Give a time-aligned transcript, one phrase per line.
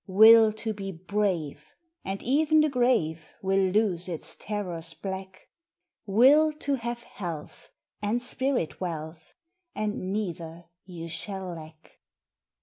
[0.07, 5.49] Will to be brave And e en the grave Will lose its terrors black.
[6.07, 7.69] Will to have health,
[8.01, 9.35] And spirit wealth,
[9.75, 10.69] And neither
[11.07, 11.99] shall you lack!